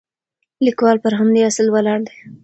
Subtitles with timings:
[0.65, 2.17] لیکوال پر همدې اصل ولاړ دی.